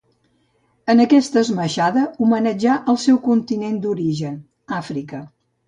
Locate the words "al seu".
2.95-3.21